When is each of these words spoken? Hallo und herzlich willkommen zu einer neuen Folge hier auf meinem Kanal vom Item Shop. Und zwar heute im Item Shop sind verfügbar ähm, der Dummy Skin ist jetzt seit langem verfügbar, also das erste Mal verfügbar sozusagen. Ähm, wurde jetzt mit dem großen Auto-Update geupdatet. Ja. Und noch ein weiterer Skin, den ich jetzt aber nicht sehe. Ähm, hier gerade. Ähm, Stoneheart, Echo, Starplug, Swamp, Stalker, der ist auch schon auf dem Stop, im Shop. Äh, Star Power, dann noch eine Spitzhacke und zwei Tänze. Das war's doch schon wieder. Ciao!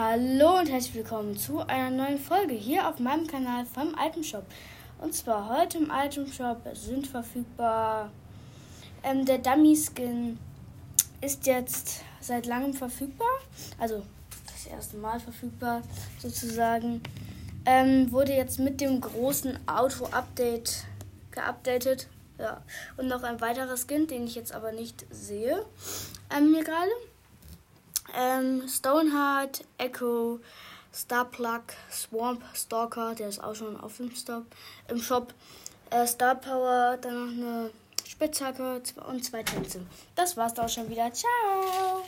Hallo 0.00 0.60
und 0.60 0.70
herzlich 0.70 0.94
willkommen 0.94 1.36
zu 1.36 1.58
einer 1.66 1.90
neuen 1.90 2.18
Folge 2.18 2.54
hier 2.54 2.88
auf 2.88 3.00
meinem 3.00 3.26
Kanal 3.26 3.66
vom 3.66 3.96
Item 3.98 4.22
Shop. 4.22 4.44
Und 5.00 5.12
zwar 5.12 5.48
heute 5.48 5.78
im 5.78 5.90
Item 5.90 6.30
Shop 6.32 6.60
sind 6.72 7.08
verfügbar 7.08 8.12
ähm, 9.02 9.24
der 9.24 9.38
Dummy 9.38 9.76
Skin 9.76 10.38
ist 11.20 11.48
jetzt 11.48 12.02
seit 12.20 12.46
langem 12.46 12.74
verfügbar, 12.74 13.26
also 13.76 14.04
das 14.46 14.66
erste 14.72 14.98
Mal 14.98 15.18
verfügbar 15.18 15.82
sozusagen. 16.20 17.02
Ähm, 17.66 18.12
wurde 18.12 18.34
jetzt 18.34 18.60
mit 18.60 18.80
dem 18.80 19.00
großen 19.00 19.58
Auto-Update 19.66 20.84
geupdatet. 21.32 22.06
Ja. 22.38 22.62
Und 22.96 23.08
noch 23.08 23.24
ein 23.24 23.40
weiterer 23.40 23.76
Skin, 23.76 24.06
den 24.06 24.28
ich 24.28 24.36
jetzt 24.36 24.52
aber 24.52 24.70
nicht 24.70 25.06
sehe. 25.10 25.66
Ähm, 26.30 26.54
hier 26.54 26.62
gerade. 26.62 26.92
Ähm, 28.16 28.66
Stoneheart, 28.68 29.64
Echo, 29.76 30.40
Starplug, 30.94 31.62
Swamp, 31.90 32.42
Stalker, 32.54 33.14
der 33.14 33.28
ist 33.28 33.42
auch 33.42 33.54
schon 33.54 33.78
auf 33.78 33.96
dem 33.98 34.10
Stop, 34.14 34.44
im 34.88 35.00
Shop. 35.00 35.34
Äh, 35.90 36.06
Star 36.06 36.34
Power, 36.34 36.98
dann 37.00 37.24
noch 37.24 37.46
eine 37.46 37.70
Spitzhacke 38.06 38.82
und 39.06 39.24
zwei 39.24 39.42
Tänze. 39.42 39.86
Das 40.14 40.36
war's 40.36 40.54
doch 40.54 40.68
schon 40.68 40.90
wieder. 40.90 41.10
Ciao! 41.12 42.04